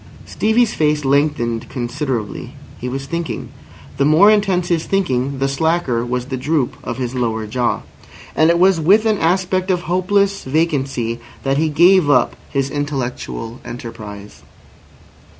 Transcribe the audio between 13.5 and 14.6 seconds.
enterprise.